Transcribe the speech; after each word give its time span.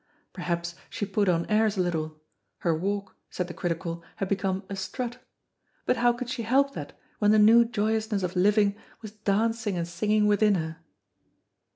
Perhaps 0.33 0.73
she 0.89 1.05
put 1.05 1.29
on 1.29 1.45
airs 1.45 1.77
a 1.77 1.81
little, 1.81 2.19
her 2.61 2.73
walk, 2.73 3.15
said 3.29 3.47
the 3.47 3.53
critical, 3.53 4.03
had 4.15 4.29
become 4.29 4.63
a 4.67 4.75
strut; 4.75 5.19
but 5.85 5.97
how 5.97 6.11
could 6.11 6.27
she 6.27 6.41
help 6.41 6.73
that 6.73 6.97
when 7.19 7.29
the 7.29 7.37
new 7.37 7.63
joyousness 7.65 8.23
of 8.23 8.35
living 8.35 8.75
was 9.03 9.11
dancing 9.11 9.77
and 9.77 9.87
singing 9.87 10.25
within 10.25 10.55
her? 10.55 10.77